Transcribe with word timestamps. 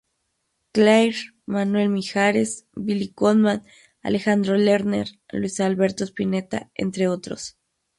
Clair, 0.71 1.13
Manuel 1.45 1.89
Mijares, 1.89 2.65
Billy 2.73 3.09
Cobham, 3.13 3.63
Alejandro 4.01 4.57
Lerner, 4.57 5.07
Luis 5.31 5.59
Alberto 5.59 6.05
Spinetta, 6.07 6.71
entre 6.73 7.07
otros. 7.07 7.59